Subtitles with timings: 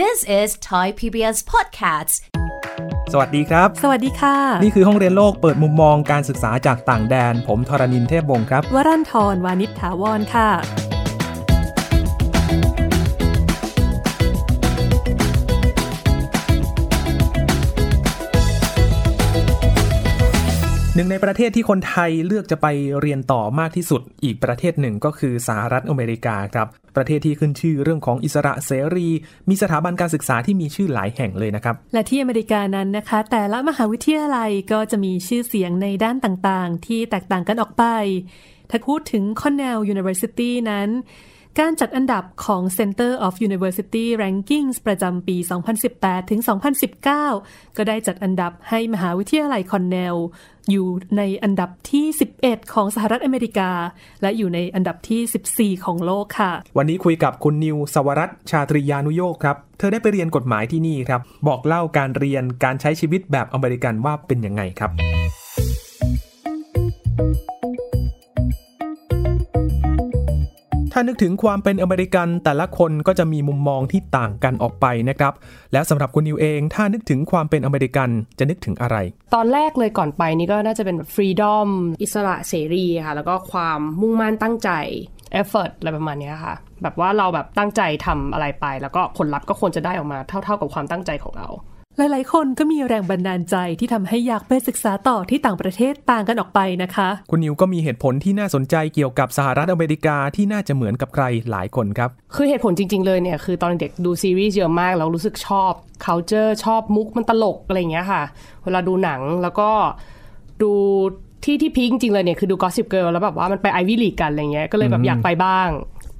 [0.00, 2.14] This is Thai PBS Podcasts
[3.12, 10.48] สวัสดีครับ สวัสดีค่ะ นี่คือห้องเรียนโลกเปิดมุมมองการศึกษาจากต่างแดน ผมทรณินเทพวงศ์ครับ วรันทรวานิชถาวรค่ะ
[20.96, 22.66] หนึ่งในประเทศที่คนไทยเลือกจะไป
[23.00, 29.08] เรียนต่อมากที่สุด อีกประเทศหนึ่งก็คือสหรัฐอเมริกาครับ ประเทศที่ขึ้นชื่อเรื่องของอิสระเสรี
[29.48, 37.84] มีสถาบันการศึกษาที่มีชื่อหลายแห่งเลยนะครับ และที่อเมริกานั้นนะคะ แต่ละมหาวิทยาลัยก็จะมีชื่อเสียงในด้านต่างๆ ที่แตกต่างกันออกไป
[38.70, 40.88] ถ้าพูดถึง Cornell University นั้น
[41.60, 45.36] การจัดอันดับของ Center of University Rankings ประจำปี
[45.84, 46.40] 2018 ถึง
[47.08, 50.16] 2019 ก็ได้จัดอันดับให้มหาวิทยาลัยคอนเนล
[50.70, 52.06] อยู่ในอันดับที่
[52.38, 53.70] 11 ของสหรัฐอเมริกา
[54.22, 64.92] และอยู่ในอันดับที่ 14 ของโลกค่ะ วันนี้คุยกับคุณนิวสวรัตน์ชาตริยานุโยคครับ เธอได้ไปเรียนกฎหมายที่นี่ครับ บอกเล่าการเรียนการใช้ชีวิตแบบอเมริกันว่าเป็นยังไงครับ
[70.94, 75.32] ถ้านึกถึงความเป็นอเมริกันแต่ละคนก็จะมีมุมมองที่ต่างกันออกไปนะครับ
[75.72, 78.96] แล้วสำหรับคุณนิวเอง ถ้านึกถึงความเป็นอเมริกันจะนึกถึงอะไร
[79.34, 81.68] ตอนแรกเลยก่อนไปนี่ก็น่าจะเป็นแบบฟรีดอม
[82.02, 84.70] อิสระเสรีค่ะ แล้วก็ความมุ่งมั่นตั้งใจ
[85.40, 91.48] effort อะไรประมาณนี้ค่ะ แบบว่าเราแบบตั้งใจทำอะไรไป แล้วก็ผลลัพธ์ก็ควรจะได้ออกมาเท่า ๆกับความตั้งใจของเรา
[91.98, 105.72] หลายๆ คนก็มีแรงบันดาลใจที่ทำให้อยากไปศึกษาต่อที่ต่างประเทศต่างกันออกไปนะคะ คุณนิวก็มีเหตุผลที่น่าสนใจเกี่ยวกับสหรัฐอเมริกาที่น่าจะเหมือนกับใครหลายคนครับ คือเหตุผลจริง ๆ เลยเนี่ย คือตอนเด็กดูซีรีส์เยอะมากแล้วรู้สึกชอบ
[106.04, 108.22] culture ชอบมุกมันตลกอะไรอย่างเงี้ยค่ะ
[108.64, 109.68] เวลาดูหนังแล้วก็
[110.62, 110.72] ดู
[111.44, 115.68] ที่ที่ peak จริงๆเลยเนี่ยคือดู Gossip Girl แล้วแบบว่ามันไป Ivy League กันอะไรเงี้ยก็เลยแบบอยากไปบ้าง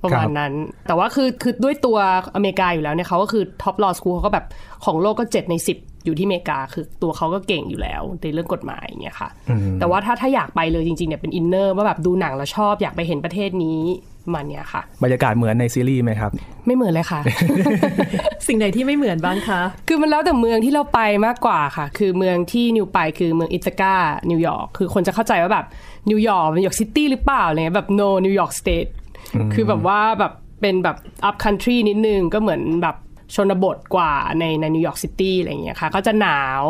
[0.03, 0.53] ประมาณนั้น
[0.86, 1.98] แต่ว่าคือคือด้วยตัว
[2.34, 4.47] อเมริกาอยู่แล้วเนี่ยเขาก็คือ top law school เขาก็แบบ
[4.84, 9.28] ของโลกก็ 7 ใน 10 อยู่ที่อเมริกา คือตัวเขาก็เก่งอยู่แล้วในเรื่องกฎหมายอย่างเงี้ยค่ะ
[9.78, 13.81] แต่ว่าถ้าถ้าอยากไปเลยจริงๆเนี่ยเป็น inner ว่าแบบดูหนังแล้วชอบอยากไปเห็นประเทศนี้
[14.27, 16.31] ประมาณเนี้ยค่ะ บรรยากาศเหมือนในซีรีส์ไหมครับ
[16.66, 17.21] ไม่เหมือนเลยค่ะ
[18.47, 23.94] สิ่งไหนที่ไม่เหมือนบ้างคะ คือมันแล้วแต่เมืองที่เราไปมากกว่าค่ะ คือเมืองที่นิวไปคือเมืองอิธาก้า
[24.31, 25.66] นิวยอร์กคือคนจะเข้าใจว่าแบบ
[26.10, 28.87] นิวยอร์กนิวยอร์กซิตี้หรือเปล่าอะไรเงี้ยแบบ no นิวยอร์ก state
[29.54, 30.97] คือแบบว่าแบบเป็นแบบ
[31.28, 32.97] up country นิดนึงก็เหมือนแบบ
[33.34, 36.65] ชนบทกว่าในในนิวยอร์กซิตี้อะไรเงี้ยค่ะ ก็จะหนาว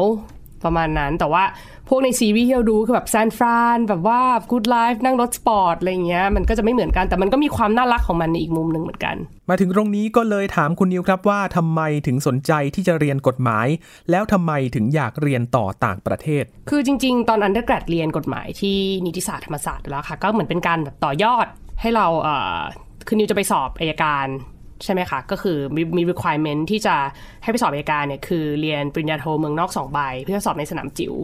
[0.65, 1.45] ประมาณนั้น แต่ว่า
[1.89, 4.21] พวกในซีรีส์ที่เราดูคือแบบซานฟรานแบบว่า
[4.51, 9.17] good life นั่งรถสปอร์ตอะไรเงี้ยมันก็จะไม่เหมือนกันแต่มันก็มีความน่ารักของมันในอีกมุมหนึ่งเหมือนกัน
[9.51, 13.67] มาถึงตรงนี้ก็เลยถามคุณนิวครับว่าทำไมถึงสนใจที่จะเรียนกฎหมาย
[14.11, 21.47] แล้วทำไมถึงอยากเรียนต่อต่างประเทศ คือจริง ๆ ตอน undergrad เรียนกฎหมายที่นิติศาสตร์ธรรมศาสตร์อยู่แล้วค่ะ ก็เหมือนเป็นการแบบต่อยอด
[21.83, 22.61] ให้เราเอ่อ
[23.07, 24.27] คือนิวจะไปสอบอัยการ
[24.85, 26.97] ใช่ไหมคะ ก็คือมีมี requirement ที่จะ
[27.43, 31.15] ให้ไปสอบอัยการเนี่ยคือเรียนปริญญาโทเมืองนอกสองใบ เพื่อสอบในสนามจิ๋ว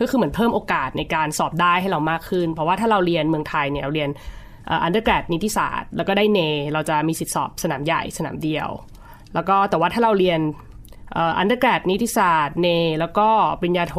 [0.00, 4.10] ก็คือเหมือนเพิ่มโอกาสในการสอบได้ให้เรามากขึ้น เพราะว่าถ้าเราเรียนเมืองไทยเนี่ยเราเรียน
[4.82, 6.40] undergrad นิติศาสตร์ แล้วก็ได้เน
[6.72, 8.68] เราจะมีสิทธิสอบสนามใหญ่สนามเดียว
[9.34, 10.40] แล้วก็แต่ว่าถ้าเราเรียน
[11.38, 12.68] undergrad นิติศาสตร์เน
[13.00, 13.28] แล้วก็
[13.60, 13.96] ปริญญาโท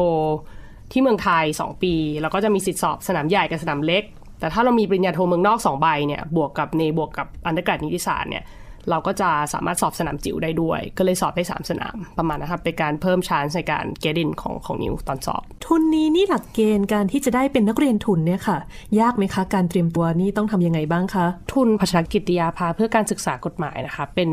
[0.92, 4.04] ที่เมืองไทย 2 ปีเราก็จะมีสิทธิสอบสนามใหญ่กับสนามเล็ก
[4.40, 8.44] แต่ถ้าเรามีปริญญาโทเมืองนอก2ใบเนี่ยบวกกับเนบวกกับ undergrad นิติศาสตร์เนี่ย
[8.90, 18.58] เราก็จะสามารถสอบสนามจิ๋วได้ด้วย ก็เลยสอบได้ 3 สนามประมาณนะครับเป็นการเพิ่ม chance ในการ get in ของของนิวตอนสอบ ทุนนี้นี่หลักเกณฑ์การที่จะได้เป็นนักเรียนทุนเนี่ยค่ะ
[19.00, 24.30] ยากไหมคะ การเตรียมตัวนี่ต้องทำยังไงบ้างคะ ทุนพัชรกิจยาภาเพื่อการศึกษากฎหมายนะคะ เป็น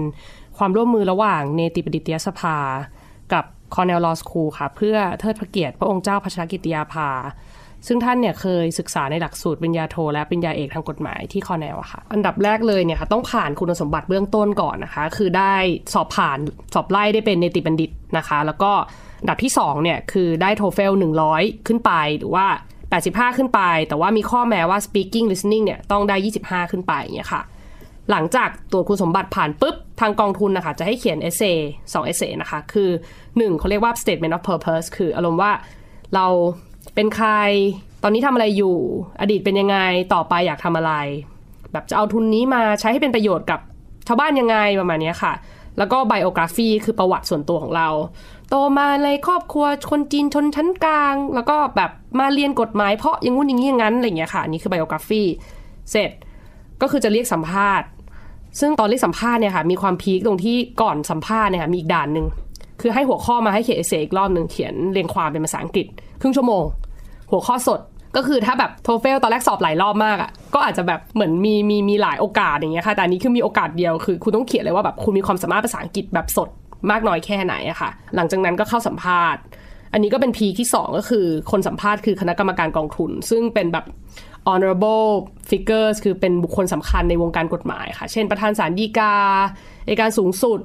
[0.58, 2.58] ความร่วมมือระหว่างเนติปดิตยสภา
[3.34, 7.10] กับ Cornell Law School ค่ะ เพื่อเทิดพระเกียรติพระองค์เจ้าพัชรกิจยาภา
[7.88, 15.56] ซึ่งท่านเนี่ยเคยศึกษาในหลักสูตรปริญญาโท และปริญญาเอกทางกฎหมายที่คอ r นลอะค่ะ อันดับแรกเลยเนี่ยค่ะต้องผ่านคุณสมบัติเบื้องต้นก่อนนะคะ คือได้
[15.94, 16.38] สอบผ่าน
[16.74, 18.72] สอบไล่ได้เป็นเนติบัณฑิตนะคะ แล้วก็
[19.22, 20.92] อันดับที่2เนี่ยคือได้โทเฟล
[21.30, 22.46] 100 ขึ้นไปหรือว่า
[22.92, 26.16] 85 ขึ้นไป แต่ว่ามีข้อแม้ว่า speaking listening เนี่ยต้องได้
[26.46, 27.42] 25 ขึ้นไปอย่างเงี้ยค่ะ
[28.12, 31.54] หลังจากตัวคุณสมบัติผ่านปุ๊บ ทางกองทุนนะคะ จะให้เขียนเอเซ่
[31.94, 32.90] สองเอเซ่นะคะ คือ
[33.24, 35.52] 1 เขาเรียกว่า statement of purpose คืออารมณ์ว่า
[36.16, 36.28] เรา
[36.96, 37.30] เป็นใคร
[38.04, 38.76] ตอนนี้ทำอะไรอยู่
[39.22, 39.78] อดีตเป็นยังไง
[40.14, 40.94] ต่อไปอยากทำอะไร
[41.72, 43.60] แบบจะเอาทุนนี้มาใช้ให้เป็นประโยชน์กับ
[44.08, 45.34] ชาวบ้านยังไงประมาณนี้ค่ะ
[45.78, 47.90] แล้วก็ biography คือประวัติส่วนตัวของเรา
[48.50, 55.24] โตมาในครอบครัวคนจีนชนชั้นกลาง แล้วก็แบบมาเรียนกฎหมายเพราะอย่างงู้นอย่างนี้อย่างนั้นอะไรอย่างเงี้ยค่ะ อันนี่คือ biography
[55.92, 56.12] เสร็จ
[56.82, 57.88] ก็คือจะเรียกสัมภาษณ์
[58.60, 62.26] ซึ่งตอนเรียกสัมภาษณ์เนี่ยค่ะ มีความ peak ตรงที่ก่อนสัมภาษณ์เนี่ยค่ะมีอีกด่านหนึ่ง
[62.82, 65.88] คือให้หัวข้อมาให้เขียน essay อีกรอบหนึ่งเขียนเรียงความเป็นภาษาอังกฤษ
[66.22, 66.64] ครึ่งชั่วโมง
[67.32, 67.80] หัวข้อสด
[68.16, 76.50] ก็คือถ้าแบบ TOEFL ตอนแรกสอบหลายรอบมากอะ่ะก็อาจจะแบบเหมือนมีมีมีหลายโอกาสอย่างเงี้ยค่ะแต่อันนี้คือมีโอกาสเดียวคือ คุณต้องเขียนเลยว่าแบบคุณมีความสามารถภาษาอังกฤษแบบสด
[76.92, 79.42] มากน้อยแค่ไหนอะค่ะ หลังจากนั้นก็เข้าสัมภาษณ์
[79.94, 83.86] อันนี้ก็เป็นพีที่ 2 ก็คือคนสัมภาษณ์คือคณะกรรมการกองทุน ซึ่งเป็นแบบ
[84.50, 85.10] honorable
[85.50, 89.14] figures คือเป็นบุคคลสำคัญในวงการกฎหมายค่ะ เช่นประธานศาลฎีกา
[89.88, 90.60] อัยการสูงสุด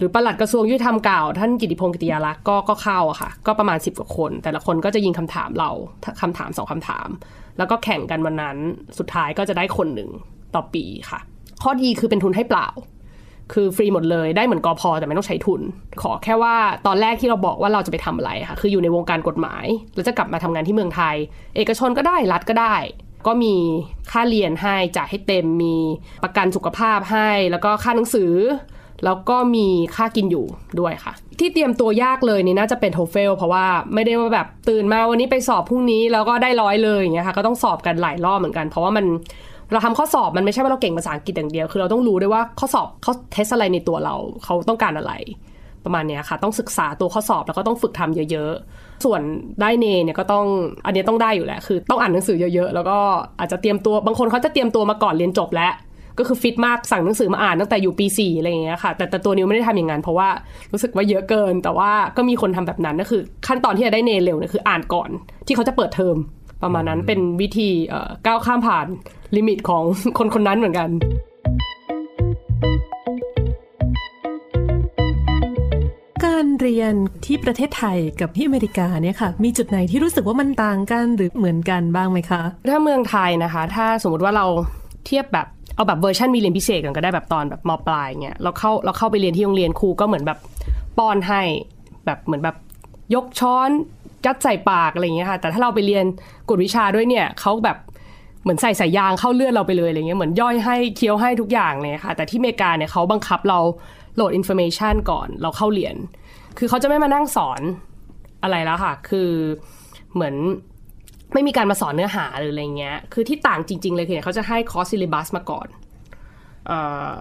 [0.00, 5.70] หรือปลัดกระทรวงยุติธรรมเก่า ท่านกิติพงศ์กิติยาลักษ์ก็ก็เข้าอะค่ะ ก็ประมาณ 10 กว่าคน แต่ละคนก็จะยิงคำถามเรา
[6.20, 7.08] คำถามสองคำถาม
[7.58, 8.56] แล้วก็แข่งกันวันนั้น
[8.98, 10.10] สุดท้ายก็จะได้คนหนึ่ง
[10.54, 11.20] ต่อปีค่ะ
[11.62, 12.68] ข้อดีคือเป็นทุนให้เปล่า
[13.52, 15.60] คือฟรีหมดเลยได้เหมือนกอพอแต่ไม่ต้องใช้ทุน
[16.02, 16.56] ขอแค่ว่า
[16.86, 19.64] ตอนแรกที่เราบอกว่าเราจะไปทำอะไรค่ะ คืออยู่ในวงการกฎหมาย
[19.94, 21.16] แล้วจะกลับมาทำงานที่เมืองไทย
[21.56, 22.76] เอกชนก็ได้รัฐก็ได้
[23.26, 23.54] ก็มี
[24.10, 25.76] ค่าเรียนให้จ่ายให้เต็มมี
[26.24, 28.32] ประกันสุขภาพให้ แล้วก็ค่าหนังสือ
[29.04, 29.66] แล้วก็มี
[29.96, 30.44] ค่ากินอยู่
[30.80, 33.64] ด้วยค่ะ ที่เตรียมตัวยากเลยนี่น่าจะเป็นโทเฟลเพราะว่า
[33.94, 39.06] ไม่ได้ว่าแบบตื่นมาวันนี้ไปสอบพรุ่งนี้แล้วก็ได้ร้อยเลยอย่างเงี้ยค่ะก็ต้องสอบกันหลายรอบเหมือนกัน เพราะว่ามัน
[39.72, 44.14] เราทำข้อสอบมันไม่ใช่ว่าเราเก่งภาษาอังกฤษอย่างเดียว คือเราต้องรู้ด้วยว่าข้อสอบเขาเทสอะไรในตัวเรา
[44.44, 45.12] เขาต้องการอะไร
[45.84, 49.20] ประมาณเนี้ยค่ะ ต้องศึกษาตัวข้อสอบแล้วก็ต้องฝึกทำเยอะ ๆ ส่วน
[49.60, 50.46] ได้เนเนี่ยก็ต้อง
[50.86, 52.98] อันนี้ต้องได้อยู่แหละคือ ต้องอ่านหนังสือเยอะๆแล้วก็
[53.38, 55.72] อาจจะเตรียมตัวบางคนเขาจะเตรียมตัวมาก่อนเรียนจบแล้ว
[56.20, 60.28] ก็คือฟิตมากสั่งหนังสือมาอ่านตั้งแต่อยู่ปี4อะไรอย่างเงี้ยค่ะ แต่แต่ตัวนิวไม่ได้ทำอย่างนั้นเพราะว่า
[60.72, 65.10] รู้สึกว่าเยอะเกิน แต่ว่าก็มีคนทำแบบนั้นก็คือ ขั้นตอนที่จะได้เนเร็วเนี่ยคืออ่านก่อน
[65.46, 66.16] ที่เขาจะเปิดเทอม
[66.62, 68.86] ประมาณนั้นเป็นวิธีเอ่อก้าวข้ามผ่าน
[69.36, 69.82] limit ของ
[70.18, 70.90] คนคนนั้นเหมือนกัน
[76.24, 76.94] การเรียน
[77.24, 84.46] ที่ประเทศไทยกับที่อเมริกาเนี่ยค่ะ มีจุดไหนที่รู้สึกว่ามันต่างกันหรือเหมือนกันบ้างไหมคะ ถ้าเมืองไทยนะคะ ถ้าสมมติว่าเรา
[85.06, 85.46] เทียบแบบ
[85.80, 90.38] เอาแบบเวอร์ชันมีเรียนพิเศษกันก็ได้แบบตอนแบบม.ปลายเงี้ยเราเข้าเราเข้าไปเรียนที่โรงเรียนครูก็เหมือนแบบ
[90.98, 91.42] ป้อนให้
[92.06, 92.56] แบบเหมือนแบบ
[93.14, 93.70] ยกช้อน
[94.26, 96.04] ยัดใส่ปากอะไรอย่างเงี้ยค่ะ แต่ถ้าเราไปเรียน
[96.48, 97.76] กวดวิชาด้วยเนี่ยเขาแบบ
[98.42, 103.58] เหมือนใส่สายยางเข้าเลือดเราไปเลยอะไรเงี้ยเหมือนย่อยให้เคี้ยวให้ทุกอย่างเลยค่ะ แต่ที่อเมริกาเนี่ยเขาบังคับเรา
[104.16, 105.94] load information ก่อนเราเข้าเรียน
[106.58, 107.60] คือเขาจะไม่มานั่งสอน
[108.42, 109.30] อะไรแล้วค่ะ คือ
[110.14, 110.34] เหมือน
[111.32, 115.68] ไม่มีการมาสอนเนื้อหาหรืออะไรเงี้ย คือที่ต่างจริง ๆ เลยคือเนี่ยเขาจะให้ course syllabus มาก่อน
[116.66, 116.80] เอ่
[117.12, 117.14] อ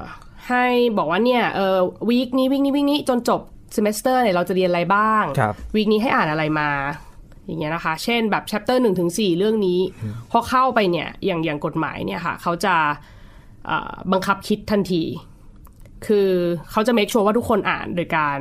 [0.48, 0.66] ให้
[0.98, 1.78] บอกว่าเนี่ยเออ
[2.10, 3.42] วีคนี้วีคนี้วีคนี้จนจบ
[3.76, 6.70] s เ m สเตอร์เนี่ยเราจะเรียนอะไรบ้างครับวีคนี้ให้อ่านอะไรมา
[7.46, 9.80] อย่างเงี้ยนะคะ เช่นแบบ chapter หนึ่งถึงสี่เรื่องนี้
[10.32, 12.76] พอเข้าไปเนี่ยอย่างอย่างกฎหมายเนี่ยค่ะ เขาจะ
[13.66, 15.04] เอ่อบังคับคิดทันที
[16.08, 16.30] คือ
[16.72, 18.40] เขาจะ make sure ว่าทุกคนอ่านโดยการ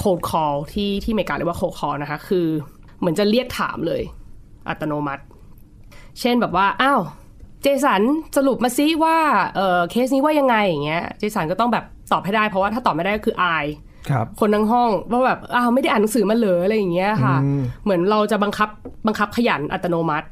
[0.00, 2.46] cold call ที่ที่อเมริกาเรียกว่า cold call นะคะ คือ
[2.98, 4.02] เหมือนจะเรียกถามเลย
[4.68, 5.22] อัตโนมัติ
[6.20, 7.00] เช่นแบบว่า อ้าว
[7.62, 8.02] เจสัน
[8.36, 9.16] สรุปมาซิว่า
[9.56, 13.66] เออเคสนี้ว่ายังไงอย่างเงี้ย เจสันก็ต้องแบบตอบให้ได้เพราะว่าถ้าตอบไม่ได้ก็คืออาย
[14.10, 18.68] ครับคนทั้งห้องว่าแบบอ้าวไม่ได้อ่านหนังสือมาเลยอะไรอย่างเงี้ยค่ะอืมเหมือนเราจะบังคับ
[19.06, 20.26] บังคับขยันอัตโนมัติ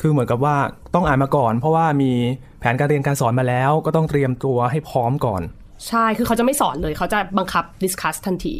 [0.00, 0.56] คือเหมือนกับว่า
[0.94, 2.12] ต้องอ่านมาก่อน เพราะว่ามี
[2.60, 5.42] แผนการเรียนการสอนมาแล้ว ก็ต้องเตรียมตัวให้พร้อมก่อน
[5.88, 8.54] ใช่ คือเขาจะไม่สอนเลย เขาจะบังคับ discuss ทันที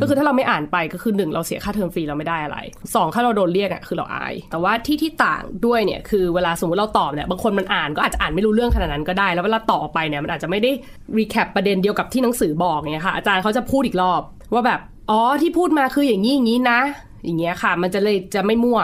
[0.00, 2.58] ก็คือถ้าเราไม่อ่านไปก็คือหนึ่งเราเสียค่าเทอมฟรีเราไม่ได้อะไร
[2.94, 10.70] สองถ้าเราโดนเรียกอะคือเราอาย แต่ว่าที่ที่ต่างด้วยเนี่ยคือเวลาสมมติเราตอบเนี่ยบางคนมันอ่านก็อาจจะอ่านไม่รู้เรื่องขนาดนั้นก็ได้ แล้วเวลาตอบไปเนี่ยมันอาจจะไม่ได้
[11.18, 14.22] รีแคปประเด็นเดียวกับที่หนังสือบอกเนี่ยค่ะอาจารย์เขาจะพูดอีกรอบ
[14.54, 14.80] ว่าแบบ
[15.10, 16.80] อ๋อที่พูดมาคืออย่างนี้อย่างนี้นะ
[17.24, 18.80] อย่างเงี้ยค่ะ มันจะเลยจะไม่มั่ว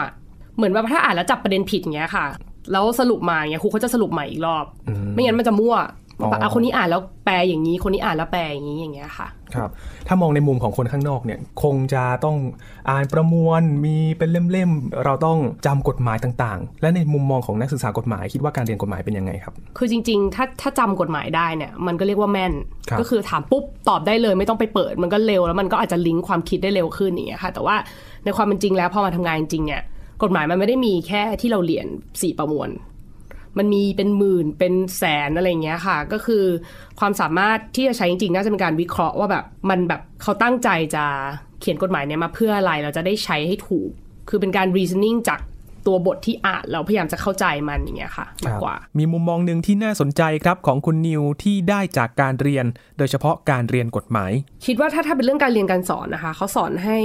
[0.55, 2.25] เหมือนว่าถ้าอ่านแล้วจับประเด็นผิดอย่างเงี้ยค่ะ
[2.71, 4.65] แล้วสรุปมาอย่างเงี้ยครูเขาจะสรุปใหม่อีกรอบ
[5.13, 5.75] ไม่งั้นมันจะมั่ว
[6.23, 9.69] อ๋อว่าอะคนนี้อ่านแล้วแปลอย่างนี้ คนนี้อ่านแล้วแปลอย่างนี้อย่างเงี้ยค่ะ ครับ
[10.07, 12.37] ถ้ามองในมุมของคนข้างนอกเนี่ย คงจะต้อง
[12.89, 22.53] อ่านประมวลมีเป็นเล่มๆเราต้องจำกฎหมายต่างๆ และในมุมมองของนักศึกษากฎหมายคิดว่าการเรียนกฎหมายเป็นยังไงครับ คือจริงๆ ถ้าถ้าจำกฎหมายได้เนี่ยมันก็เรียกว่าแม่น
[22.89, 27.75] ครับก็คือถามปุ๊บตอบได้เลยไม่ต้องไปเปิด มันก็เร็วแล้วมันก็อาจจะลิงก์ความคิดได้เร็วขึ้นอย่างเงี้ยค่ะ แต่ว่า
[28.23, 29.81] ในความเป็นจริงแล้วพอมาทำงานจริงๆเนี่ย
[30.23, 31.87] กฎหมายมันไม่ได้มีแค่ที่เราเรียน
[32.21, 32.69] สี่ประมวล
[33.57, 36.43] มันมีเป็นหมื่นเป็นแสนอะไรอย่างเงี้ยค่ะ ก็คือ
[36.99, 41.05] ความสามารถที่จะใช้จริงๆ น่าจะเป็นการวิเคราะห์ว่าแบบมันแบบเขาตั้งใจจะ
[41.59, 43.89] เขียนกฎหมายเนี่ยมาเพื่ออะไรเราจะได้ใช้ให้ถูก
[44.29, 45.39] คือเป็นการ reasoning จาก
[45.87, 52.65] ตัวบทที่อ่านเราพยายามจะเข้าใจมันอย่างเงี้ยค่ะมากกว่า มีมุมมองหนึ่งที่น่าสนใจครับของคุณนิวที่ได้จากการเรียน
[52.97, 54.31] โดยเฉพาะการเรียนกฎหมาย
[54.65, 56.97] คิดว่าถ้าถ้าเป็นเรื่องการเรียนการสอนนะคะเขาสอนให้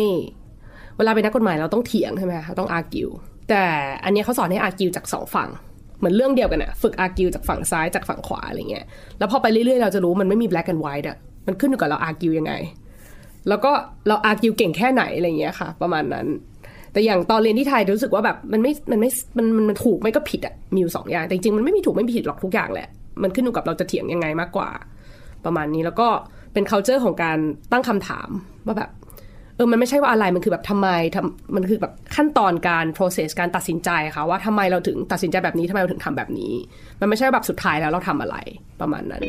[0.97, 3.09] เวลาเป็นนักกฎหมายเราต้องเถียงใช่ไหมคะต้อง argue
[3.51, 3.65] แต่
[4.05, 5.49] อันเนี้ยเขาสอนให้ argue จากสองฝั่ง
[5.99, 8.85] เหมือนเรื่องเดียวกันอะฝึก argue จากฝั่งซ้ายจากฝั่งขวาอะไรเงี้ย
[9.19, 12.53] แล้วพอไปเรื่อยๆเราจะรู้มันไม่มี black and white อะมันขึ้นอยู่กับเรา argue ยังไง
[13.49, 13.73] แล้วก็
[14.09, 16.27] เรา argue เก่งแค่ไหนอะไรเงี้ยค่ะ ประมาณนั้น
[16.93, 22.89] แต่อย่างตอนเรียนที่ไทยรู้สึกว่าแบบมันไม่มันไม่มันมันถูกไม่ก็ผิดอะมีอยู่สองอย่างแต่จริงๆมันไม่มีถูกไม่มีผิดหรอกทุกอย่างแหละ
[23.23, 24.69] มันขึ้นอยู่กับเราจะเถียงยังไงมากกว่า
[25.45, 26.09] ประมาณนี้แล้วก็
[26.53, 27.39] เป็น culture ของการ
[27.73, 28.29] ตั้งคำถาม
[28.67, 28.91] ว่าแบบ
[29.57, 36.53] เออมันไม่ใช่ว่าอะไรมันคือแบบทำไมทำมันคือแบบขั้นตอนการ process การตัดสินใจค่ะว่าทำไมเราถึงตัดสินใจแบบนี้ทำไมเราถึงทำแบบนี้
[37.01, 38.37] มันไม่ใช่แบบสุดท้ายแล้วเราทำอะไร
[38.81, 39.23] ประมาณนั้น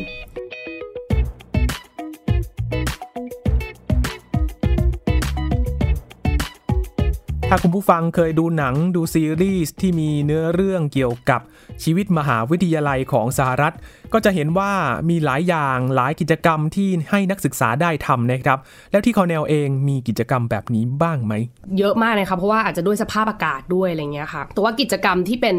[7.51, 11.41] ถ้าคุณผู้ฟังเคยดูหนังดูซีรีส์ที่มีเนื้อเรื่องเกี่ยวกับ
[11.83, 13.73] ชีวิตมหาวิทยาลัยของสหรัฐ
[14.13, 14.71] ก็จะเห็นว่า
[15.09, 18.59] มีหลายอย่างหลายกิจกรรมที่ให้นักศึกษาได้ทำนะครับ
[18.91, 21.33] แล้วที่คอร์เนลเองมีกิจกรรมแบบนี้บ้างไหม
[21.79, 25.57] เยอะมากเลยค่ะเพราะว่าอาจจะด้วยสภาพอากาศด้วยอะไรเงี้ยค่ะแต่ว่ากิจกรรมที่เป็น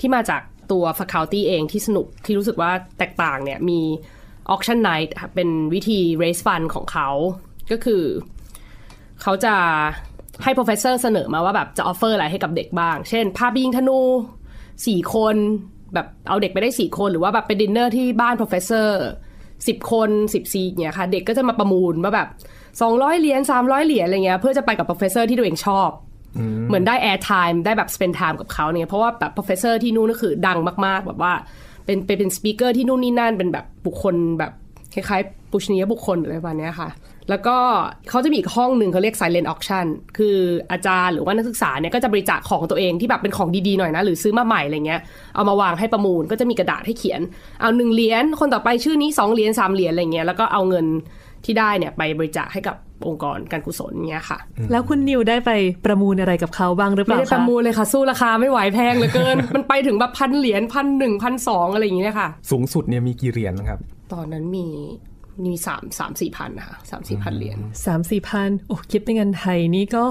[0.00, 3.80] ที่มาจากตัว faculty เองที่สนุกที่รู้สึกว่าแตกต่างเนี่ยมี
[4.52, 7.08] auction night ค่ะเป็นวิธี raise fund ของเขา
[7.70, 8.04] ก็คือ
[9.22, 9.54] เขาจะ
[10.42, 13.98] ให้ professor เสนอมาว่าแบบจะ offer อะไรให้กับเด็กบ้าง เช่น พาไปยิงธนู
[14.86, 15.36] สี่คน
[15.94, 18.88] แบบเอาเด็กไปได้สี่คนหรือว่าแบบไปดินเนอร์ที่บ้าน professor
[19.66, 22.28] สิบคนสิบซีเนี่ยค่ะ เด็กก็จะมาประมูลว่าแบบ
[22.82, 25.90] สองร้อยเหรียญสามร้อยเหรียญอะไรเงี้ยเพื่อจะไปกับ professor ที่ตัวเองชอบ
[26.68, 31.32] เหมือนได้ air time ได้แบบ spend time กับเขาเนี่ยเพราะว่าแบบ professor ที่นู่นก็คือดังมาก ๆ แบบว่า
[31.84, 34.52] เป็นเป็นเป็น speaker ที่นู่นนี่นั่นเป็นแบบบุคคลแบบ
[34.94, 36.88] คล้ายๆ ปุชนียบุคคลอะไรประมาณเนี้ยค่ะ
[37.30, 37.56] แล้วก็
[38.10, 39.86] เขาจะมีอีกห้องหนึ่งเขาเรียก silent auction
[40.18, 40.36] คือ
[40.72, 45.00] อาจารย์หรือว่านักศึกษาเนี่ยก็จะบริจาคของตัวเองที่แบบเป็นของดีๆหน่อยนะ หรือซื้อมาใหม่อะไรเงี้ย
[45.34, 47.20] เอามาวางให้ประมูลก็จะมีกระดาษให้เขียน
[47.60, 50.86] เอาหนึ่งเหรียญคนต่อไปชื่อนี้สองเหรียญสามเหรียญอะไรเงี้ยแล้วก็เอาเงิน
[51.44, 52.76] ที่ได้เนี่ยไปบริจาคให้กับ
[53.06, 54.38] องค์กรการกุศลเงี้ยค่ะ
[54.72, 55.50] แล้วคุณนิวได้ไป
[55.86, 63.78] ประมูลอะไรกับเขาบ้างหรือเปไม่ล่าได้คะประมูลเลยค่ะ สู้ราคาไม่ไหวแพงเหลือเกิน มันไปถึงแบบพันเหรียญพันหนึ่งพันสองอะไรอย่างเงี้ยค่ะ สูงสุดเนี่ยมีกี่เหรียญนะครับ
[64.12, 64.66] ตอนนั้นมี
[65.44, 70.04] มีสามสามสี่พันค่ะสามสี่พันเหรียญสามสี่พันโอ้คิดเป็นเงินไทยนี่ก็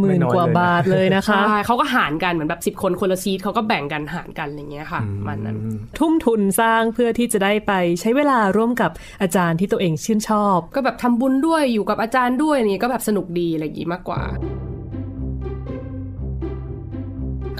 [0.00, 5.56] หมื่นไม่น้อยกว่าเลยนะบาทเลยนะคะใช่เขาก็หารกันเหมือนแบบสิบ10คนคนละซีทเขาก็แบ่งกันหารกันอะไรเงี้ยค่ะประมันนั้น
[5.98, 8.90] ทุ่มทุนสร้างเพื่อที่จะได้ไปใช้เวลาร่วมกับ
[9.22, 14.22] อาจารย์ที่ตัวเองชื่นชอบ ก็แบบทำบุญด้วยอยู่กับอาจารย์ด้วยนี่ก็แบบสนุกดีอะไรอย่างงี้มากกว่า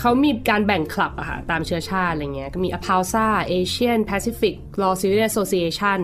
[0.01, 6.01] เขามีการแบ่งคลับอะค่ะตามเชื้อชาติอะไรเงี้ยก็มี a p a l s a Asian Pacific Law Student Association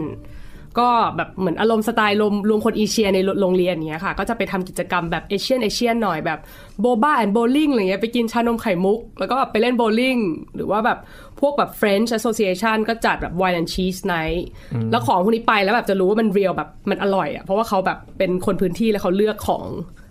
[0.79, 6.39] ก็แบบเหมือนอารมณ์สไตล์รวมรวมคนเอเชียในโรงเรียนเนี้ยค่ะ ก็จะไปทำกิจกรรมแบบเอเชียนเอเชียนหน่อยแบบ
[6.81, 10.17] Boba and Bowling อะไรเงี้ยไปกินชานมไข่มุก แล้วก็แบบไปเล่นโบว์ลิ่ง
[10.55, 10.99] หรือว่าแบบ
[11.41, 14.43] พวกแบบ French Association ก็จัดแบบ wine and cheese night
[14.91, 19.65] แล้วของพวกนี้ไปแล้วแบบจะรู้ว่ามัน real แบบมันอร่อยอะเพราะว่าเขาแบบเป็นคนพื้นที่แล้วเขาเลือกของ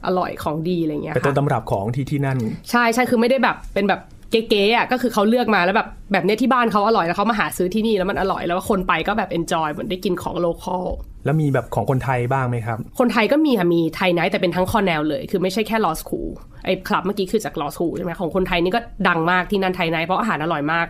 [0.05, 2.39] อร่อยของดีอะไรเงี้ยเป็นต้ค่ะตำรับของที่ที่นั่น
[2.71, 4.01] ใช่ใช่คือไม่ได้แบบเป็นแบบ
[4.49, 10.85] เก๋ๆอะก็คือเขาเลือกมาแล้วแบบแบบเนี้ยที่บ้านเขาอร่อยแล้วเขามาหาซื้อที่นี่แล้วมันอร่อยแล้วว่าคนไปก็แบบ enjoy เหมือนได้กินของ local
[11.25, 16.21] แล้วมีแบบของคนไทยบ้างไหมครับ คนไทยก็มีค่ะมี Thai Night แต่เป็นทั้งคอร์เนลเลย คือไม่ใช่แค่ law school
[16.65, 20.87] ไอ้คลับเมื่อกี้คือจาก law school ใช่ไหมของคนไทยนี่ก็ดังมากที่นั่น Thai Night เพราะอาหารอร่อยมาก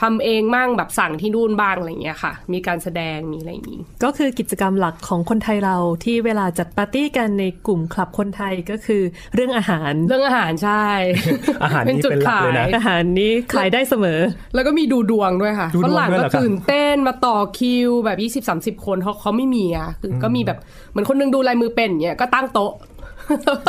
[0.00, 9.02] ทำเองมั่งแบบสั่งที่นู่นบ้างอะไรอย่างเงี้ยค่ะ มีการแสดงมีอะไรอย่างงี้ ก็คือกิจกรรมหลักของคนไทยเราที่เวลาจัดปาร์ตี้กันในกลุ่มคลับคนไทยก็คือ
[9.34, 10.86] เรื่องอาหาร เรื่องอาหารใช่
[11.64, 14.20] อาหารนี่เป็นหลักเลยนะอาหารนี้ขายได้เสมอ
[14.54, 20.58] แล้วก็มีดูดวงด้วยค่ะดูดวงฝรั่งด้วยก็เหรอครับตื่นเต้นมาต่อคิวแบบ 20 30 คนเขาเขาไม่มีอะคืออก็มีแบบ
[20.90, 22.72] เหมือนคนนึงดูลายมือเป็นอย่างเงี้ยก็ตั้งโต๊ะ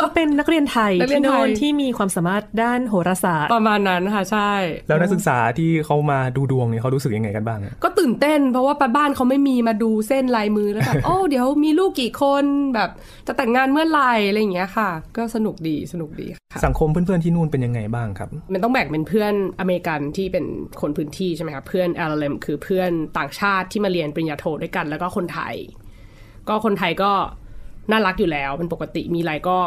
[0.00, 4.52] ก็เป็นนักเรียนไทยนักเรียที่นไทโน่ยนที่มีความสามารถด้านโหราศาสตร์ ประมาณนั้นค่ะใช่
[4.88, 12.90] แล้วนักศึกษาที่เขามาดูดวงเนี่ยเขารู้สึกยังไงกันบ้างอะก็ตื่นเต้น เพราะว่าบ้านเขาไม่มีมาดูเส้นลายมือแล้วแบบโอ้เดี๋ยวมีลูกกี่คนแบบ
[13.26, 20.44] จะแต่งงานเมื่อไหร่อะไรอย่างเงี้ยค่ะ ก็สนุกดีสนุกดีค่ะสังคมเพื่อนๆที่นู่นเป็นยังไงบ้างครับ มันต้องแบ่งเป็นเพื่อนอเมริกันที่เป็น
[20.80, 25.54] คนพื้นที่ใช่ไหมครับเพื่อน LLM คือเพื่อนต่างชาติที่มาเรียนปริญญาโทด้วยกัน แล้วก็คนไทย
[26.48, 27.12] ก็คนไทยก็
[27.90, 29.58] น่ารักอยู่แล้วเป็นปกติมีอะไรก็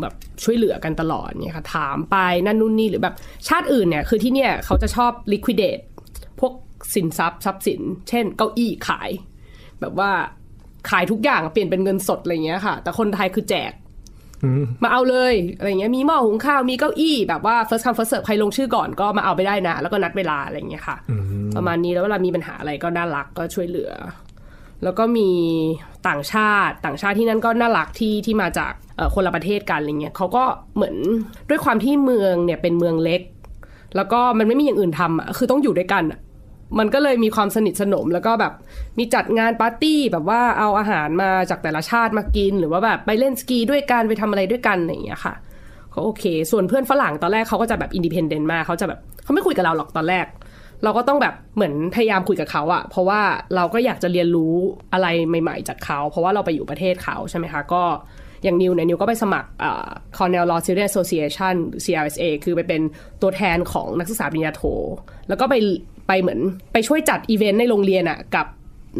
[0.00, 3.14] แบบช่วยเหลือกันตลอดเนี่ยค่ะถามไปนั่นนู่นนี่หรือแบบ
[3.48, 5.82] ชาติอื่นเนี่ยคือที่เนี่ยเขาจะชอบ liquidate
[6.40, 6.52] พวก
[6.94, 9.10] สินทรัพย์ทรัพย์สิน เช่น เก้าอี้ขาย
[9.80, 10.10] แบบว่า
[10.90, 13.72] ขายทุกอย่างเปลี่ยนเป็นเงินสดอะไรเงี้ยค่ะ แต่คนไทยคือแจก
[14.44, 20.96] อืมมาเอาเลยอะไรเงี้ยมีหม้อหุงข้าวมีเก้าอี้แบบว่า first come first serve ใครลงชื่อก่อนก็มาเอาไปได้นะ แล้วก็นัดเวลาอะไรเงี้ยค่ะ
[21.56, 23.92] ประมาณนี้แล้วเวลามีปัญหาอะไรก็น่ารักก็ช่วยเหลือ
[24.82, 25.30] แล้วก็มี
[26.08, 28.72] ต่างชาติ ต่างชาติที่นั่นก็น่ารักที่ที่มาจาก
[29.14, 30.44] คนละประเทศกันอะไรเงี้ยเขาก็
[30.76, 30.96] เหมือน
[31.50, 33.20] ด้วยความที่เมืองเนี่ยเป็นเมืองเล็ก
[33.96, 36.20] แล้วก็มันไม่มีอย่างอื่นทำอะคือต้องอยู่ด้วยกันอะ
[36.78, 38.52] มันก็เลยมีความสนิทสนมแล้วก็แบบ
[38.98, 45.34] มีจัดงานปาร์ตี้แบบว่าเอาอาหารมาจากแต่ละชาติมากิน หรือว่าแบบไปเล่นสกีด้วยกันไปทำอะไรด้วยกันอะไรอย่างเงี้ยค่ะ
[45.90, 50.26] เขาโอเค ส่วนเพื่อนฝรั่งตอนแรกเขาก็จะแบบ independent มากเขาจะแบบเขาไม่คุยกับเราหรอกตอนแรก
[50.84, 53.20] เราก็ต้องแบบเหมือนพยายามคุยกับเขาอะเพราะว่า
[53.56, 54.54] เราก็อยากจะเรียนรู้
[54.92, 55.06] อะไร
[55.42, 57.82] ใหม่ ๆ จากเขา เพราะว่าเราไปอยู่ประเทศเขาใช่ไหมคะก็
[58.44, 62.82] อย่างนิวเนี่ยนิวก็ไปสมัครอ่า Cornell Law Student Association หรือ CRSA คือไปเป็น
[63.22, 64.62] ตัวแทนของนักศึกษาปริญญาโท
[65.28, 65.54] แล้วก็ไป
[66.08, 66.40] ไปเหมือน
[66.72, 68.46] ไปช่วยจัดอีเวนต์ในโรงเรียนอะกับ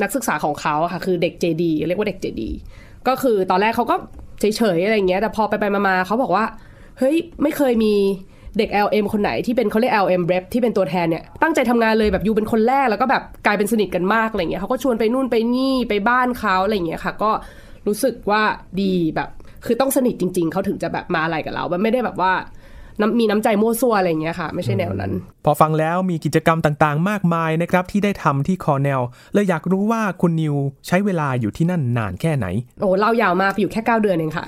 [0.02, 2.42] นักศึกษาของเขาค่ะคือเด็ก JD เรียกว่าเด็ก JD
[3.08, 3.96] ก็คือตอนแรกเขาก็
[4.40, 6.44] เฉยๆอะไรเงี้ยแต่พอไปไปมาๆเขาบอกว่า
[6.98, 7.94] เฮ้ยไม่เคยมี
[8.58, 17.30] เด็ก LM คนไหนที่เป็นเขาเรียก LM rep ที่เป็นตัวแทนเนี่ยตั้งใจทำงานเลยแบบยูเป็นคนแรกแล้วก็แบบกลายเป็นสนิทกันมากอะไรเงี้ยเขาก็ชวนไปนู่นไปนี่ไปบ้านเขาอะไรเงี้ยค่ะ ก็
[17.86, 18.42] รู้สึกว่า
[18.80, 19.28] ดีแบบ
[19.66, 22.32] คือต้องสนิทจริง ๆเขาถึงจะแบบมาอะไรกับเรา มันไม่ได้แบบว่า
[23.20, 25.12] มีน้ำใจมั่วซั่วอะไรอย่างเงี้ยค่ะ ไม่ใช่แนวนั้น
[25.44, 29.00] พอฟังแล้วมีกิจกรรมต่างๆ มากมายนะครับที่ได้ทำที่คอร์เนล
[29.34, 30.54] เลยอยากรู้ว่าคุณนิว
[30.86, 32.46] ใช้เวลาอยู่ที่นั่นนานแค่ไหน
[32.80, 34.44] โอ้เล่ายาวมากอยู่แค่ 9 เดือนเองค่ะ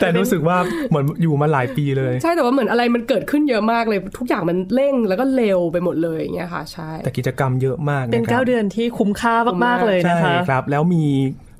[0.00, 0.56] แต่รู้สึกว่า
[0.88, 11.04] เหมือนอยู่มาหลายปีเลย ใช่แต่ว่าเหมือนอะไรมันเกิดขึ้นเยอะมากเลย ทุกอย่างมันเร่งแล้วก็เร็วไปหมดเลยอย่างเงี้ยค่ะใช่แต่กิจกรรมเยอะมากเป็นนะคเก้ารับเดือนที่คุ้มค่ามากๆเลยนะใช่คะครับแล้วมี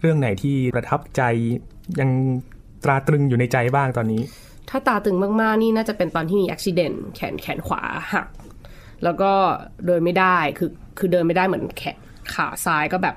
[0.00, 1.22] เรื่องไหนที่ประทับใจ
[2.00, 2.10] ยัง
[2.84, 4.22] ตราตรึงอยู่ในใจบ้างตอนนี้
[4.70, 7.82] ถ้าตาตึงมากๆ นี่น่าจะเป็นตอนที่มีอุบิเหตุแขนแขนขวา
[8.14, 8.26] หัก
[9.04, 9.30] แล้วก็
[9.86, 11.96] เดินไม่ได้คือคือเดินไม่ได้เหมือนแขน
[12.34, 13.16] ขาซ้ายก็แบบ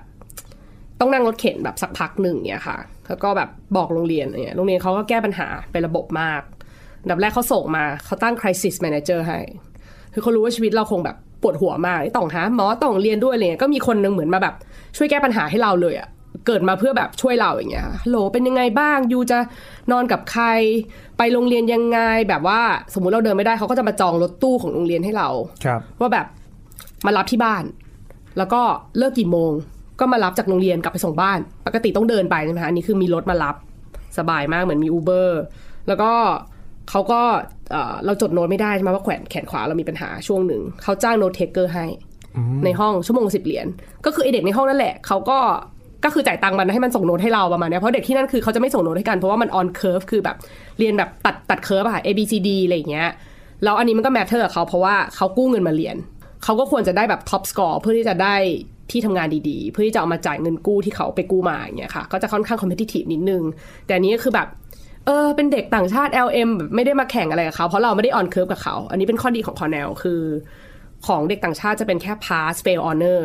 [1.00, 6.42] ต้องนั่งรถเข็นแบบสักพักหนึ่งเนี่ยค่ะแล้วก็แบบบอกโรงเรียนเนี่ยโรงเรียนเขาก็แก้ปัญหาเป็นระบบมาก
[7.10, 9.40] ดับแรกเขาส่งมาเขาตั้ง crisis manager ให้
[10.14, 14.56] คือเขารู้ว่าชีวิตเราคงแบบปวดหัวมากต้องหาหมอต้องเรียนด้วยอะไรเงี้ยก็มีคนนึงเหมือนมาแบบ
[14.98, 16.10] ช่วยแก้ปัญหาให้เราเลยอะ
[16.48, 19.40] เกิดมาเพื่อแบบช่วยเราอย่างเงี้ยฮัลโหลเป็นยังไงบ้างยูจะ
[19.92, 20.46] นอนกับใคร
[21.18, 22.00] ไปโรงเรียนยังไง
[22.30, 22.62] แบบว่า
[22.94, 25.30] สมมุติเราเดินไม่ได้เขาก็จะมาจองรถตู้ของโรงเรียนให้เรา
[25.66, 26.26] ครับว่าแบบ
[27.06, 27.64] มารับที่บ้าน
[28.38, 28.62] แล้วก็
[28.98, 29.52] เลิกกี่โมง
[30.00, 33.56] ก็มารับจากโรงเรียนกลับไปส่งบ้าน ปกติต้องเดินไปใช่ไหมคะอันนี้คือมีรถมารับ
[34.18, 35.42] สบายมากเหมือนมี Uber
[35.88, 36.12] แล้วก็
[36.90, 37.22] เขาก็
[37.72, 41.86] เอ่อเราจดโน้ตไม่ได้ใช่ไหมว่าแขนแขนขวาเรามีปัญหาช่วงหนึ่งเขาจ้าง note taker ให้
[42.66, 43.68] ในห้องชั่วโมงสิบเหรียญ
[44.06, 45.40] ก็คือไอเด็กในห้องนั่นแหละเขาก็
[46.06, 50.36] ก็คือจ่ายตังค์มันให้มันส่งโน้ตให้เราประมาณนี้เพราะเด็กที่นั่นคือเขาจะไม่ส่งโน้ตให้กันเพราะว่ามันออนเค r ร์ฟคือแบบ
[50.80, 53.10] เรียนแบบตัดตัดเค r ร์ฟอะ A B C D อะไรอย่างเงี้ย
[53.64, 55.96] แล้วอันนี้มันก็ matter กับเขาเพราะว่าเขากู้เงินมาเรียน
[56.44, 58.36] เขาก็ควรจะได้แบบ top score เพื่อที่จะได้
[58.92, 63.44] ที่ทำงานดีๆ เพื่อที่จะเอามาจ่ายเงินกู้ที่เขาไปกู้มาอย่างเงี้ยค่ะก็จะค่อนข้างคอมเพ t i ทีฟนิดนึง
[63.86, 64.48] แต่อันนี้ก็คือแบบ
[65.06, 70.22] เออเป็นเด็กต่างชาติ LLM แบบไม่ได้มาแข่งอะไรกับเขา เพราะเราไม่ได้ออนเค r ร์ฟกับเขา อันนี้เป็นข้อดีของคอ r เนลคือ
[71.08, 73.20] ของเด็กต่างชาติจะเป็นแค่ pass fail honor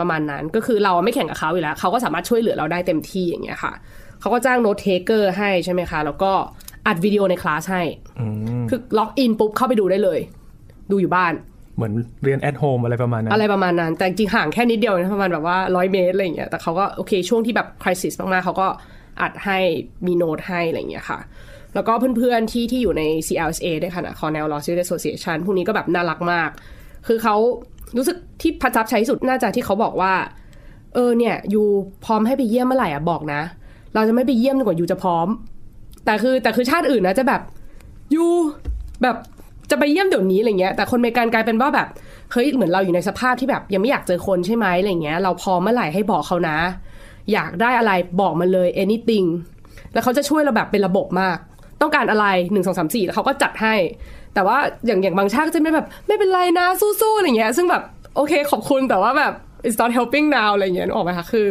[0.00, 3.72] ประมาณนั้นก็คือเราไม่แข่งกับเขาอยู่แล้วเขาก็สามารถช่วยเหลือเราได้เต็มที่อย่างเงี้ยค่ะ
[4.20, 6.32] เขาก็จ้าง note taker ให้ใช่ไหมคะ แล้วก็
[6.86, 7.82] อัดวิดีโอในคลาสให้
[8.68, 10.20] คือ log in ปุ๊บเข้าไปดูได้เลย
[10.90, 11.32] ดูอยู่บ้าน
[11.76, 11.92] เหมือน
[12.24, 18.68] เรียน at home อะไรประมาณนั้น อะไรประมาณนั้น แต่จริงๆห่างแค่นิดเดียวนะประมาณแบบว่าร้อยเมตรอะไรอย่างเงี้ยแต่เขาก็โอเคช่วงที่แบบ crisis มากๆเขาก็
[19.20, 19.58] อัดให้
[20.06, 21.18] มีโน้ตให้อะไรอย่างเงี้ยค่ะ
[21.74, 26.50] แล้วก็เพื่อนๆที่ที่อยู่ใน CLSA ด้วยค่ะนะ Cornell Law Student Association พวกนี้ก็แบบน่ารักมาก
[27.06, 27.36] คือเขา
[27.96, 30.12] รู้สึกที่ประทับใจที่สุดน่าจะที่เขาบอกว่า
[30.94, 31.62] เออเนี่ยยู
[32.04, 33.40] พร้อมให้ไปเยี่ยมเมื่อไหร่อะบอกนะ
[33.94, 35.26] เราจะไม่ไปเยี่ยมจนกว่ายูจะพร้อม
[36.04, 37.40] แต่คือแต่คือชาติอื่นนะจะแบบ
[38.14, 38.24] ยู
[39.02, 39.16] แบบ
[39.70, 41.88] จะไปเยี่ยมเดี๋ยวนี้อะไรเงี้ย แต่คนเมกันกลายเป็นว่าแบบ
[42.32, 46.58] เฮ้ยเหมือนเราอยู่ในสภาพที่แบบยังไม่อยากเจอคนใช่ไหมอะไรเงี้ย เราพร้อมเมื่อไหร่ให้บอกเขานะ
[47.32, 49.26] อยากได้อะไรบอกมาเลย anything
[49.92, 51.36] แล้วเขาจะช่วยเราแบบเป็นระบบมาก
[51.80, 53.74] ต้องการอะไรหนึ่งสองสามสี่แล้วเขาก็จัดให้
[54.34, 57.82] แต่ว่าอย่างอย่างบางชาติก็จะไม่แบบ ไม่เป็นไรนะสู้ๆอะไรเงี้ย ซึ่งแบบ
[58.16, 59.32] โอเคขอบคุณแต่ว่าแบบ
[59.66, 61.50] it's not helping now อะไรเงี้ยนึกออกไหมคะคือ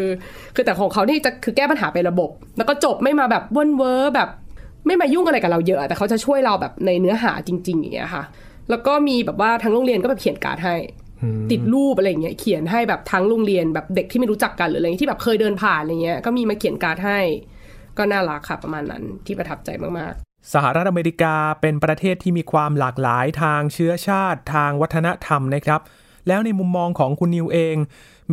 [0.55, 4.29] คือแต่ของเขานี่จะคือแก้ปัญหาเป็นระบบ แล้วก็จบไม่มาแบบวนเวอร์แบบ
[4.87, 8.23] ไม่มายุ่งอะไรกับเราเยอะ แต่เขาจะช่วยเราแบบในเนื้อหาจริง ๆ อย่างเงี้ยค่ะ
[8.69, 10.75] แล้วก็มีแบบว่าทั้งโรงเรียนก็แบบเขียนการ์ดให้
[11.51, 17.19] ติดรูปอะไรอย่างเงี้ยเขียนให้แบบทั้งโรงเรียนแบบเด็กที่ไม่รู้จักกันหรืออะไรที่แบบเคยเดินผ่านอะไรเงี้ยก็มีมาเขียนการ์ดให้
[17.97, 20.13] ก็น่ารักค่ะประมาณนั้นที่ประทับใจมาก
[20.53, 25.81] สหรัฐอเมริกาเป็นประเทศที่มีความหลากหลายทางเชื้อชาติทางวัฒนธรรมนะครับ
[26.27, 27.75] แล้วในมุมมองของคุณนิวเอง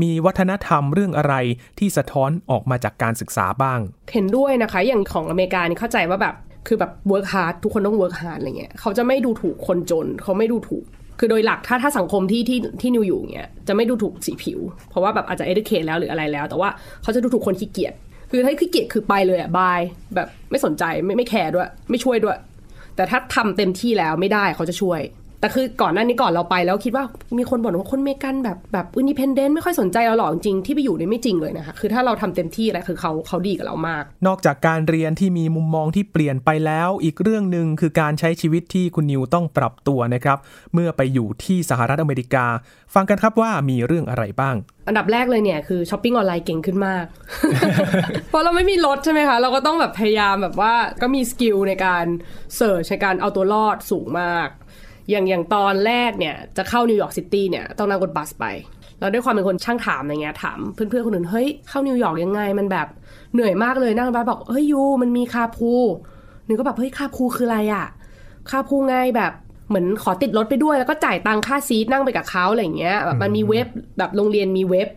[0.03, 1.35] มีวัฒนธรรมเรื่องอะไร
[1.79, 3.79] ที่สะท้อนออกมาจากการศึกษาบ้าง
[4.12, 6.35] เห็นด้วยนะคะอย่างของอเมริกานี่เข้าใจว่าแบบ
[6.66, 10.85] คือแบบ work hard ทุกคนต้อง work hard อะไรเงี้ยเขาจะไม่ดูถูกคนจน เขาไม่ดูถูก
[11.18, 16.68] คือโดยหลักถ้าถ้าสังคมที่ที่ที่นิวอยู่เงี้ยจะไม่ดูถูกสีผิว เพราะว่าแบบอาจจะ educate แล้วหรืออะไรแล้ว แต่ว่า
[17.03, 17.94] เขาจะดูถูกคนขี้เกียจ
[18.37, 19.81] คือถ้าขี้เกียจคือไปเลยอะ bye
[20.14, 22.38] แบบไม่สนใจไม่ไม่แคร์ด้วย ไม่ช่วยด้วย
[22.97, 25.01] แต่ถ้าทำเต็มที่แล้วไม่ได้เขาจะช่วย
[25.44, 27.04] แต่คือก่อนหน้านี้ก่อนเราไปแล้วคิดว่า
[27.38, 40.38] มีคนบ่นว่าคนอเมริกันแบบแบบ independent ไม่ค่อยสนใจเราหรอกจริงๆที่ไปอยู่นี่ไม่จริงเลยนะคะคือถ้าเราทำเต็มที่แล้วคือเขาเขาดีกับเรามาก นอกจากการเรียนที่มีมุมมองที่เปลี่ยนไปแล้ว อีกเรื่องหนึ่งคือการใช้ชีวิตที่คุณนิวต้องปรับตัวนะครับ
[40.74, 42.46] เมื่อไปอยู่ที่สหรัฐอเมริกา
[42.94, 44.57] ฟังกันครับว่ามีเรื่องอะไรบ้าง
[44.88, 47.04] อันดับแรกเลยเนี่ยคือช้อปปิ้งออนไลน์เก่งขึ้นมาก
[48.28, 52.07] เพราะเราไม่มีรถใช่ไหมคะ เราก็ต้องแบบพยายามแบบว่าก็มี skill ในการ
[52.57, 54.48] search ในการเอาตัวรอดสูงมาก
[55.11, 58.45] อย่างอย่างตอนแรกเนี่ยจะเข้านิวยอร์กซิตี้เนี่ยต้องนั่งรถบัสไป
[59.01, 62.87] แล้วด้วยความเป็นคนช่างถามอะไรเงี้ยถามเพื่อนๆคนอื่นเฮ้ยเข้านิวยอร์กยังไงมันแบบ
[63.35, 65.72] เหนื่อยมากเลยนั่งรถบัสบอกเฮ้ย you มันมี carpool
[66.47, 67.87] หนึ่งก็แบบเฮ้ย carpool คืออะไรอะ
[68.50, 69.33] carpool ไงแบบ
[69.69, 73.67] เหมือนขอติดรถไปด้วยแล้วก็จ่ายตังค่า seat นั่งไปกับเขาอะไรเงี้ยแบบมันมีเว็บ
[73.99, 74.88] แบบโรงเรียนมีเว็บ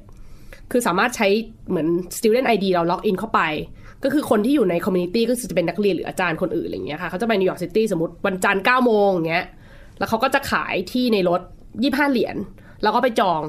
[0.72, 1.28] คือสามารถใช้
[1.70, 3.42] เหมือน student ID เรา log in เข้าไป
[4.04, 9.46] ก็คือคนที่อยู่ใน community ก็คือจะเป็นนักเรียนหรืออาจารย์คนอื่นอะไรเงี้ยค่ะเขาจะไปนิวยอร์กซิตี้สมมติวันจันทร์9โมงอย่างเงี้ย
[9.98, 11.42] แล้วเขาก็จะขายที่ในรถ
[11.84, 12.36] ยี่ห้าเหรียญ
[12.82, 13.42] แล้วก็ไปจอง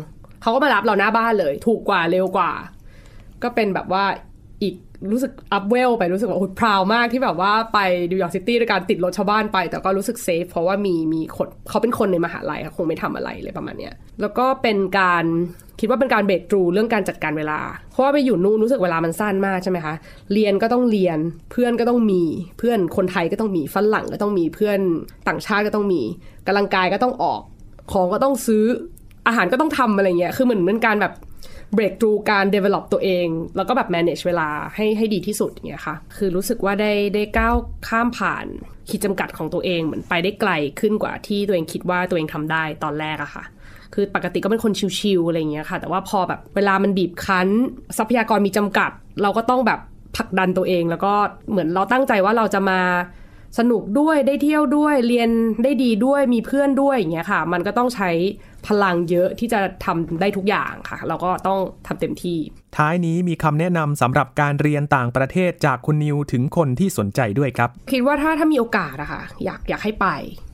[0.43, 2.53] เขาก็มารับเราหน้าบ้านเลย ถูกกว่าเร็วกว่า
[3.43, 4.05] ก็เป็นแบบว่า
[4.63, 4.75] อีก
[5.13, 7.79] รู้สึก up level ไปรู้สึกว่าโอ้ย proud มากที่แบบว่าไป
[8.11, 15.25] นิวยอร์กซิตี้ด้วยการติดรถชาวบ้านไป แต่ก็รู้สึก safe เพราะว่ามีมีคนเขาเป็นคนในมหาลัยคงไม่ทำอะไรเลยประมาณเนี้ยแล้วก็เป็นการ
[15.81, 19.95] คิดว่าเป็นการเบรกทรูเรื่องการจัดการเวลา เพราะว่าไปอยู่นู่นรู้สึกเวลามันสั้นมากใช่ไหมคะ
[20.33, 21.19] เรียนก็ต้องเรียน
[21.51, 22.23] เพื่อนก็ต้องมี
[22.59, 24.79] เพื่อนคนไทยก็ต้องมี ฝรั่งก็ต้องมี เพื่อน
[25.29, 26.03] ต่างชาติก็ต้องมี
[26.47, 27.41] กำลังกายก็ต้องออก
[27.93, 28.65] ของก็ต้องซื้อ
[29.27, 31.13] อาหารก็ต้องทำอะไรเงี้ย คือเหมือนเป็นการแบบ
[31.77, 33.27] break through การ develop ตัวเอง
[33.57, 37.57] แล้วก็แบบ manage เวลาให้ให้ดีที่สุดอย่างเงี้ยค่ะ คือรู้สึกว่าได้ได้ก้าว
[37.89, 38.47] ข้ามผ่าน
[38.89, 40.51] ขีดจำกัดของตัวเองเหมือนไปได้ไกล
[40.81, 43.45] ขึ้นกว่าที่ตัวเองคิดว่าตัวเองทำได้ตอนแรกอะค่ะ
[43.95, 47.49] คือปกติก็เป็นคนชิวๆอะไรอย่างเงี้ยค่ะ แต่ว่าพอแบบเวลามันบีบคั้น
[47.99, 48.91] ทรัพยากรมีจำกัด
[49.23, 49.81] เราก็ต้องแบบ
[50.17, 51.13] ผลักดันตัวเอง แล้วก็
[51.51, 52.81] เหมือนเราตั้งใจว่าเราจะมา
[53.59, 55.29] สนุกด้วยได้เที่ยวด้วยเรียน
[55.65, 58.11] ได้ดีด้วยมีเพื่อนด้วยอย่างเงี้ยค่ะ มันก็ต้องใช้
[58.67, 62.39] พลังเยอะที่จะทำได้ทุกอย่างค่ะ เราก็ต้องทำเต็มที่
[62.77, 70.07] ท้ายนี้มีคำแนะนำสำหรับการเรียนต่างประเทศจากคุณนิวถึงคนที่สนใจด้วยครับ คิดว่าถ้าถ้ามีโอกาสอะค่ะอยากอยากให้ไป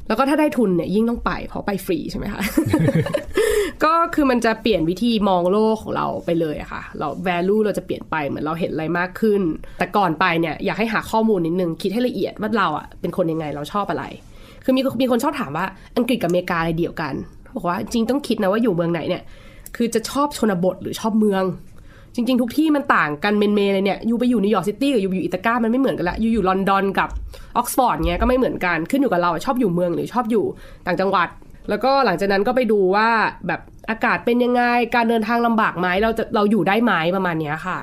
[0.08, 2.42] แล้วก็ถ้าได้ทุนเนี่ยยิ่งต้องไปเพราะไปฟรีใช่ไหมคะ
[3.84, 9.42] ก็คือมันจะเปลี่ยนวิธีมองโลกของเราไปเลยอะค่ะ เรา value เราจะเปลี่ยนไปเหมือนเราเห็นอะไรมากขึ้น
[9.78, 14.04] แต่ก่อนไปเนี่ยอยากให้หาข้อมูลนิดนึง คิดให้ละเอียดว่าเราอะเป็นคนยังไงเราชอบอะไร
[14.64, 17.14] คือมีมีคนชอบถามว่าอังกฤษกับอเมริกาอะไรเดียวกัน
[17.56, 19.22] บอกว่าจริงต้องคิดนะว่าอยู่เมืองไหนเนี่ย
[19.76, 21.42] คือจะชอบชนบทหรือชอบเมือง
[22.14, 27.08] จริง ๆ ทุกที่มันต่างกันเมนเมเลยเนี่ยอยู่ไปอยู่นิวยอร์กซิตี้กับอยู่อยู่ Ithaca มันไม่เหมือนกันละอยู่อยู่ลอนดอนกับ
[27.56, 30.44] ออกซฟอร์ดเงี้ยก็ไม่เหมือนกันขึ้นอยู่กับเราชอบอยู่เมืองหรือชอบอยู่
[30.86, 31.28] ต่างจังหวัด
[31.68, 33.08] แล้วก็หลังจากนั้นก็ไปดูว่า
[33.46, 34.62] แบบอากาศเป็นยังไง
[34.94, 37.78] การเดินทางลำบากไหมเราจะเราอยู่ได้ไหมประมาณเนี้ยค่ะ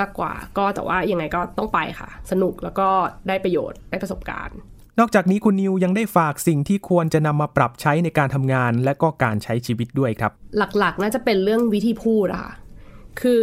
[0.00, 2.88] มากกว่าก็แต่ว่ายังไงก็ต้องไปค่ะ สนุกแล้วก็
[3.28, 4.56] ได้ประโยชน์ได้ประสบการณ์
[4.98, 12.52] นอกจากนี้คุณนิวยังได้ฝากสิ่งที่ควรจะนำมาปรับใช้ในการทำงาน และก็การใช้ชีวิตด้วยครับ หลักๆ น่าจะเป็นเรื่องวิธีพูดอะค่ะ
[13.20, 13.42] คือ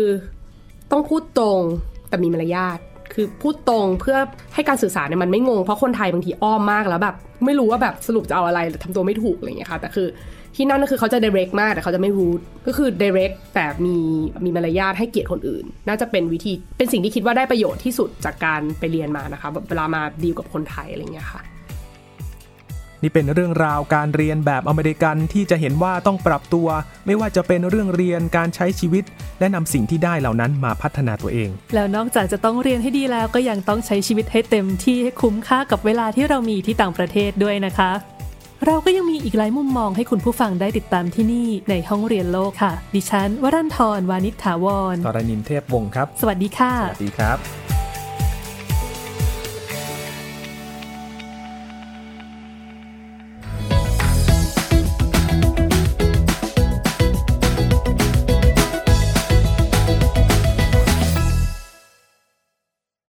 [0.92, 1.62] ต้องพูดตรง
[2.10, 2.80] แต่มีมารยาท
[3.14, 4.18] คือพูดตรงเพื่อ
[4.56, 10.08] ให้การสื่อสารเนี่ยมันไม่งง เพราะคนไทยบางทีอ้อมมากแล้วแบบ ไม่รู้ว่าแบบสรุปจะเอาอะไรทำตัวไม่ถูกอะไรอย่างเงี้ยค่ะแต่คือ
[10.56, 13.98] ที่นั่นก็คือเขาจะ direct มากแต่เขาจะไม่ rude ก็คือ direct แต่มี
[14.46, 21.42] มีมารยาทให้เกียรติคนอื่น น่าจะเป็นวิธีเป็นสิ่งที่คิดว่าได้ประโยชน์ที่สุดจากการไปเรียนมานะคะแบบเวลามาดีลกับคนไทยอะไรอย่างเงี้ยค่ะ
[23.02, 26.68] นี่เป็นเรื่องราวการเรียนแบบอเมริกันที่จะเห็นว่าต้องปรับตัว
[27.06, 29.04] ไม่ว่าจะเป็นเรื่องเรียนการใช้ชีวิต
[29.40, 37.92] และนำสิ่งที่ได้เหล่านั้นมาพัฒนาตัวเอง แล้วนอกจากจะต้องเรียนให้ดีแล้วก็ยังต้องใช้ชีวิตให้เต็มที่ให้คุ้มค่ากับเวลาที่เรามีที่ต่างประเทศด้วยนะคะ
[38.66, 47.40] เราก็ยังมีอีกหลายมุมมองให้คุณผู้ฟังได้ติดตามที่นี่ในห้องเรียนโลกค่ะ ดิฉันวรันทรวานิชถาวรตรณินเทพวงศ์ครับ สวัสดีค่ะ สวัสดีครับ